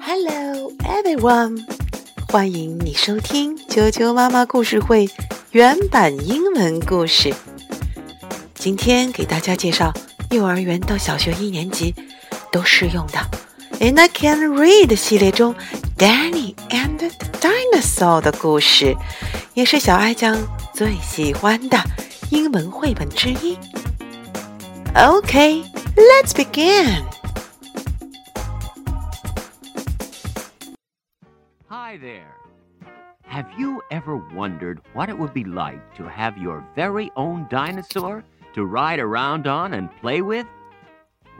[0.00, 1.64] Hello, everyone！
[2.28, 5.08] 欢迎你收听啾啾妈妈故事会
[5.52, 7.32] 原版英文故事。
[8.54, 9.92] 今天给大家介绍
[10.30, 11.94] 幼儿园到小学一年级
[12.50, 13.18] 都适用的
[13.80, 15.54] 《And I Can Read》系列中
[15.96, 17.08] Danny and the
[17.40, 18.96] Dinosaur 的故事，
[19.54, 20.36] 也是小爱酱
[20.72, 21.78] 最喜欢的
[22.30, 23.56] 英文绘本之一。
[24.94, 27.13] OK，Let's begin.
[31.94, 32.34] Hi there.
[33.22, 38.24] Have you ever wondered what it would be like to have your very own dinosaur
[38.52, 40.44] to ride around on and play with?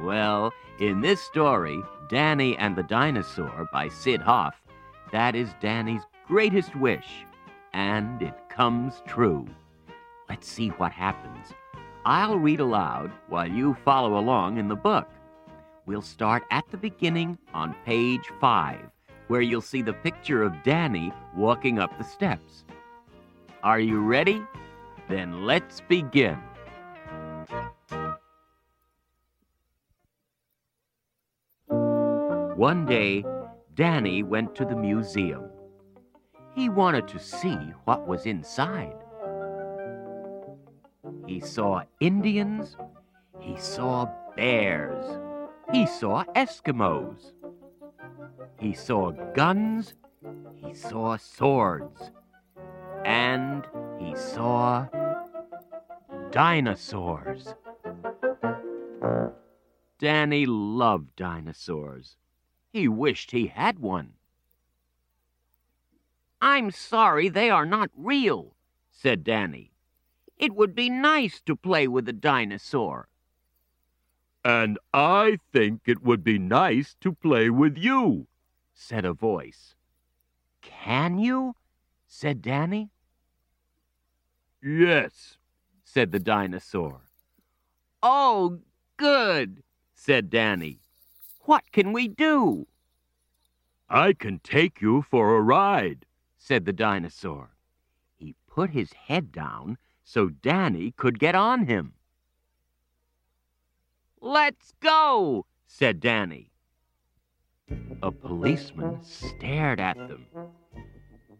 [0.00, 4.54] Well, in this story, Danny and the Dinosaur by Syd Hoff,
[5.10, 7.26] that is Danny's greatest wish,
[7.72, 9.48] and it comes true.
[10.28, 11.48] Let's see what happens.
[12.04, 15.08] I'll read aloud while you follow along in the book.
[15.84, 18.78] We'll start at the beginning on page 5,
[19.28, 22.64] where you'll see the picture of Danny walking up the steps.
[23.62, 24.42] Are you ready?
[25.08, 26.38] Then let's begin.
[32.56, 33.24] One day,
[33.74, 35.50] Danny went to the museum.
[36.54, 38.94] He wanted to see what was inside.
[41.26, 42.76] He saw Indians.
[43.40, 45.18] He saw bears.
[45.72, 47.32] He saw Eskimos.
[48.58, 49.94] He saw guns.
[50.56, 52.10] He saw swords.
[53.04, 53.66] And
[53.98, 54.88] he saw
[56.30, 57.54] dinosaurs.
[59.98, 62.16] Danny loved dinosaurs.
[62.72, 64.14] He wished he had one.
[66.42, 68.54] I'm sorry they are not real,
[68.90, 69.72] said Danny.
[70.38, 73.08] It would be nice to play with a dinosaur.
[74.44, 78.26] And I think it would be nice to play with you,
[78.74, 79.74] said a voice.
[80.60, 81.54] Can you?
[82.06, 82.90] said Danny.
[84.62, 85.38] Yes,
[85.84, 87.02] said the dinosaur.
[88.02, 88.58] Oh,
[88.96, 89.62] good,
[89.94, 90.80] said Danny.
[91.40, 92.66] What can we do?
[93.88, 97.50] I can take you for a ride, said the dinosaur.
[98.14, 101.94] He put his head down so Danny could get on him.
[104.20, 106.50] Let's go, said Danny.
[108.04, 110.26] A policeman stared at them.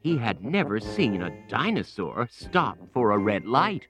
[0.01, 3.87] He had never seen a dinosaur stop for a red light.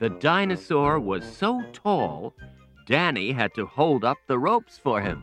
[0.00, 2.34] The dinosaur was so tall,
[2.86, 5.22] Danny had to hold up the ropes for him.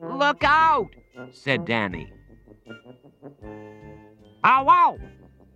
[0.00, 0.90] Look out,
[1.30, 2.12] said Danny.
[4.42, 4.98] Ow, ow,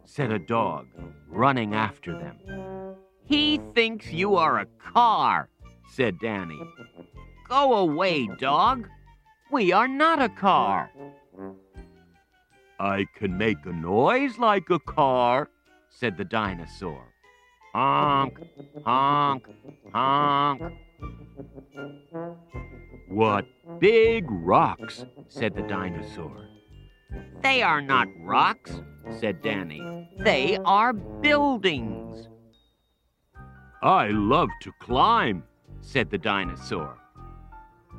[0.05, 0.87] said a dog,
[1.29, 2.39] running after them.
[3.25, 5.49] He thinks you are a car,
[5.93, 6.61] said Danny.
[7.51, 8.89] Go away, dog.
[9.51, 10.89] We are not a car.
[12.79, 15.51] I can make a noise like a car,
[15.89, 17.03] said the dinosaur.
[17.75, 18.39] Honk,
[18.85, 19.47] honk,
[19.93, 20.63] honk.
[23.09, 23.47] What
[23.81, 26.47] big rocks, said the dinosaur.
[27.43, 28.81] They are not rocks,
[29.19, 30.09] said Danny.
[30.21, 32.29] They are buildings.
[33.83, 35.43] I love to climb,
[35.81, 37.00] said the dinosaur.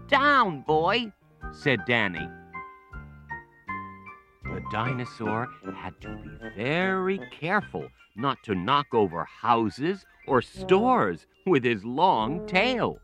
[0.08, 1.12] Down, boy,
[1.52, 2.28] said Danny.
[4.44, 11.64] The dinosaur had to be very careful not to knock over houses or stores with
[11.64, 13.00] his long tail.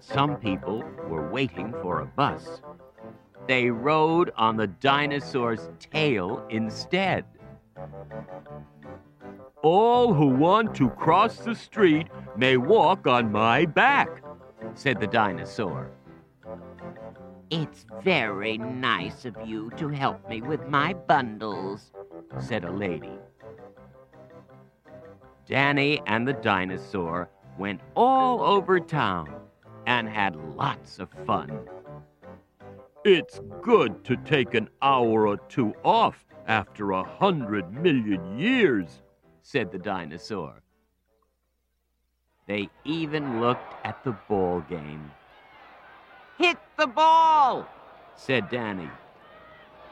[0.00, 2.62] Some people were waiting for a bus.
[3.46, 7.24] They rode on the dinosaur's tail instead.
[9.62, 14.22] All who want to cross the street may walk on my back,
[14.74, 15.90] said the dinosaur.
[17.50, 21.92] It's very nice of you to help me with my bundles,
[22.38, 23.18] said a lady.
[25.46, 29.34] Danny and the dinosaur went all over town
[29.86, 31.68] and had lots of fun.
[33.04, 39.02] It's good to take an hour or two off after a hundred million years,
[39.42, 40.62] said the dinosaur.
[42.46, 45.10] They even looked at the ball game.
[46.38, 47.66] Hit the ball,
[48.16, 48.90] said Danny.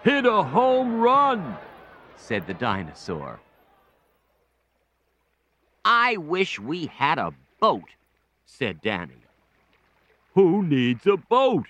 [0.02, 1.56] Hit a home run,
[2.16, 3.40] said the dinosaur.
[5.84, 7.90] I wish we had a boat,
[8.44, 9.22] said Danny.
[10.34, 11.66] Who needs a boat?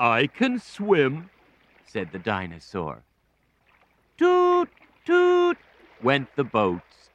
[0.00, 1.30] I can swim,
[1.84, 3.02] said the dinosaur.
[4.16, 4.68] Toot,
[6.02, 7.10] went the boats.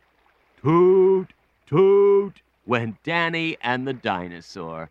[0.62, 1.34] Toot,
[1.68, 4.90] toot, went Danny and the dinosaur.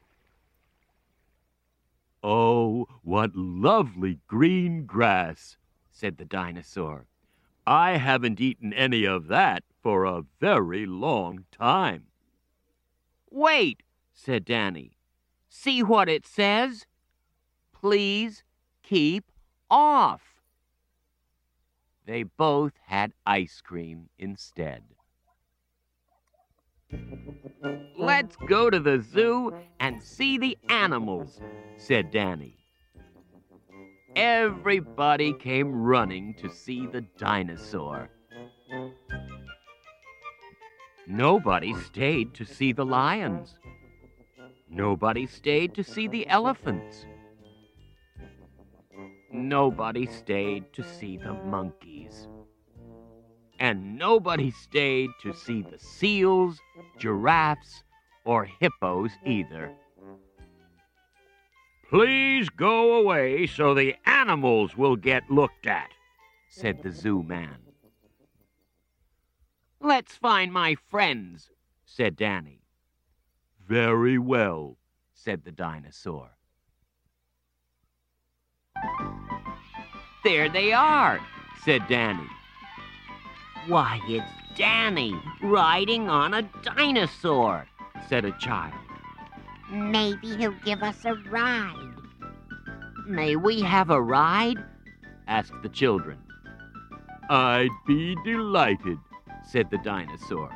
[2.22, 5.56] Oh, what lovely green grass,
[5.90, 7.06] said the dinosaur.
[7.66, 12.06] I haven't eaten any of that for a very long time.
[13.30, 14.96] Wait, said Danny.
[15.48, 16.86] See what it says?
[17.72, 18.42] Please
[18.82, 19.30] keep
[19.70, 20.31] off.
[22.06, 24.82] They both had ice cream instead.
[27.96, 31.40] Let's go to the zoo and see the animals,
[31.76, 32.56] said Danny.
[34.16, 38.10] Everybody came running to see the dinosaur.
[41.06, 43.58] Nobody stayed to see the lions.
[44.68, 47.06] Nobody stayed to see the elephants.
[49.52, 52.26] Nobody stayed to see the monkeys.
[53.58, 56.58] And nobody stayed to see the seals,
[56.98, 57.84] giraffes,
[58.24, 59.70] or hippos either.
[61.90, 65.90] Please go away so the animals will get looked at,
[66.48, 67.58] said the zoo man.
[69.82, 71.50] Let's find my friends,
[71.84, 72.62] said Danny.
[73.68, 74.78] Very well,
[75.12, 76.30] said the dinosaur.
[80.24, 81.20] There they are,
[81.64, 82.28] said Danny.
[83.66, 87.66] Why, it's Danny riding on a dinosaur,
[88.08, 88.74] said a child.
[89.70, 91.94] Maybe he'll give us a ride.
[93.06, 94.62] May we have a ride?
[95.26, 96.18] asked the children.
[97.28, 98.98] I'd be delighted,
[99.44, 100.50] said the dinosaur.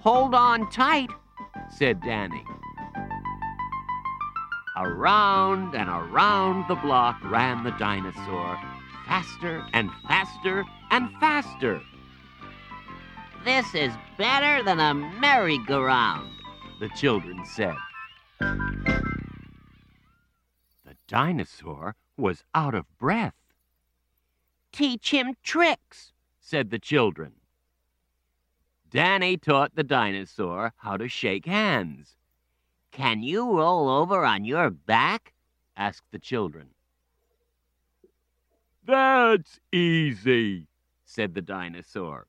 [0.00, 1.10] Hold on tight,
[1.70, 2.42] said Danny.
[4.76, 8.58] Around and around the block ran the dinosaur,
[9.06, 11.80] faster and faster and faster.
[13.44, 16.28] This is better than a merry-go-round,
[16.80, 17.76] the children said.
[18.40, 18.96] The
[21.06, 23.34] dinosaur was out of breath.
[24.72, 27.34] Teach him tricks, said the children.
[28.90, 32.16] Danny taught the dinosaur how to shake hands.
[32.94, 35.34] Can you roll over on your back?
[35.76, 36.68] asked the children.
[38.86, 40.68] That's easy,
[41.04, 42.28] said the dinosaur.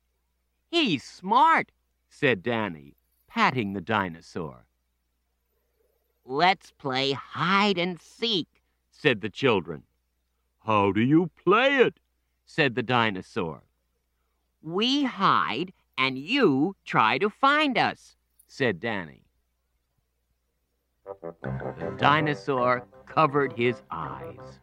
[0.72, 1.72] He's smart,
[2.10, 2.96] said Danny,
[3.28, 4.66] patting the dinosaur.
[6.26, 8.48] Let's play hide and seek,
[8.90, 9.84] said the children.
[10.66, 12.00] How do you play it?
[12.48, 13.62] said the dinosaur.
[14.64, 18.16] We hide and you try to find us,
[18.48, 19.25] said Danny.
[21.06, 24.60] The dinosaur covered his eyes.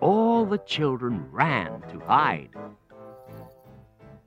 [0.00, 2.54] All the children ran to hide.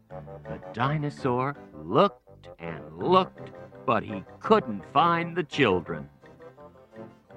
[0.09, 1.55] The dinosaur
[1.85, 3.51] looked and looked,
[3.85, 6.09] but he couldn't find the children.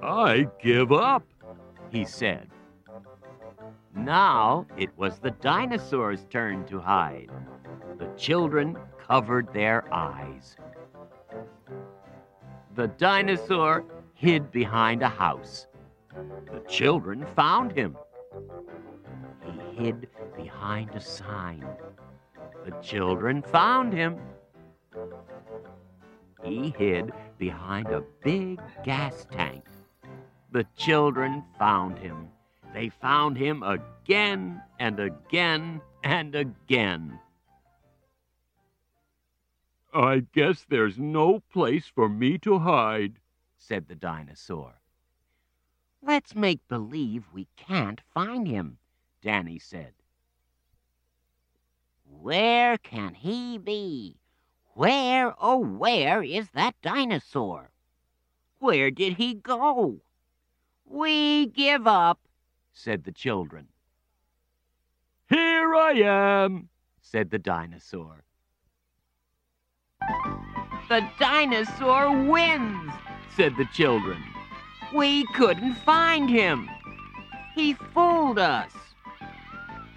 [0.02, 1.24] I give up,
[1.90, 2.50] he said.
[3.94, 7.30] Now it was the dinosaur's turn to hide.
[7.98, 10.56] The children covered their eyes
[12.74, 13.84] the dinosaur
[14.14, 15.66] hid behind a house.
[16.52, 17.96] The children found him.
[19.44, 21.64] He hid behind a sign.
[22.64, 24.18] The children found him.
[26.42, 29.64] He hid behind a big gas tank.
[30.52, 32.28] The children found him.
[32.72, 37.19] They found him again and again and again.
[39.94, 43.20] I guess there's no place for me to hide,
[43.56, 44.74] said the dinosaur.
[46.03, 48.79] Let's make believe we can't find him,
[49.22, 49.93] Danny said.
[52.05, 54.17] Where can he be?
[54.72, 57.70] Where, oh, where is that dinosaur?
[58.58, 60.01] Where did he go?
[60.84, 62.19] We give up,
[62.72, 63.69] said the children.
[65.29, 66.69] Here I am,
[67.01, 68.24] said the dinosaur.
[70.94, 72.93] The dinosaur wins,
[73.34, 74.22] said the children.
[74.94, 76.70] We couldn't find him.
[77.56, 78.70] He fooled us.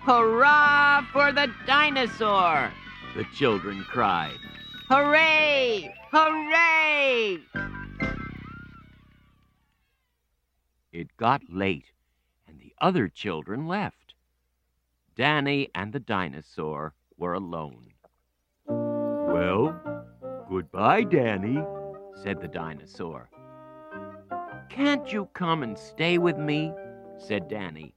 [0.02, 2.74] Hurrah for the dinosaur,
[3.16, 4.40] the children cried.
[4.90, 5.94] Hooray!
[6.12, 7.42] Hooray!
[10.92, 11.92] It got late,
[12.48, 14.16] and the other children left.
[15.16, 17.94] Danny and the dinosaur were alone.
[18.66, 19.97] Well,
[20.50, 21.64] goodbye, Danny,
[22.24, 23.30] said the dinosaur.
[24.70, 26.74] Can't you come and stay with me?
[27.18, 27.94] said Danny.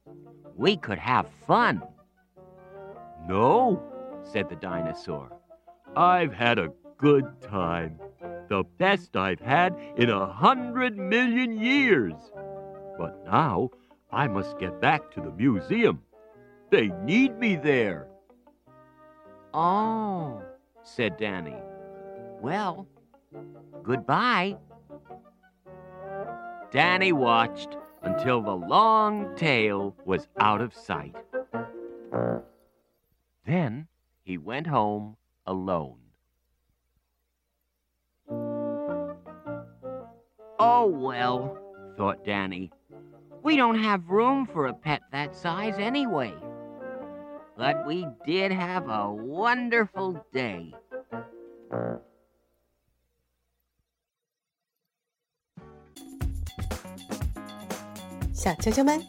[0.55, 1.81] We could have fun.
[3.27, 3.81] No,
[4.23, 5.29] said the dinosaur.
[5.95, 7.99] I've had a good time.
[8.47, 12.13] the best I've had in a hundred million years.
[12.97, 13.69] But now
[14.11, 16.01] I must get back to the museum.
[16.69, 18.07] They need me there.
[19.53, 20.41] Oh,
[20.83, 21.55] said Danny.
[22.41, 22.87] Well,
[23.83, 24.57] goodbye.
[26.71, 31.15] Danny watched until the long tail was out of sight.
[33.45, 33.87] Then
[34.23, 35.99] he went home alone.
[40.59, 41.59] Oh, well,
[41.95, 42.71] thought Danny.
[43.43, 46.33] We don't have room for a pet that size anyway.
[47.55, 50.73] But we did have a wonderful day.
[58.41, 58.99] 小啾啾们，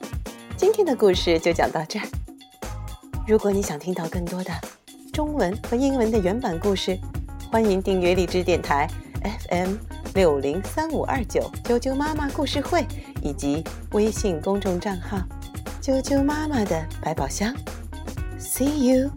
[0.59, 2.07] 今天的故事就讲到这儿。
[3.27, 4.53] 如果你想听到更多的
[5.11, 6.99] 中文和英文的原版故事，
[7.51, 8.87] 欢迎订阅荔枝电台
[9.49, 9.77] FM
[10.12, 12.85] 六零三五二九啾啾妈妈故事会，
[13.23, 15.17] 以及微信公众账号
[15.81, 17.55] “啾啾妈妈的百宝箱”。
[18.39, 19.11] See you.